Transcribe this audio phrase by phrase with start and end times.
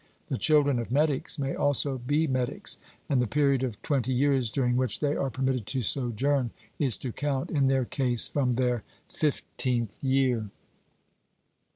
[0.29, 4.75] The children of metics may also be metics; and the period of twenty years, during
[4.75, 8.81] which they are permitted to sojourn, is to count, in their case, from their
[9.13, 10.49] fifteenth year.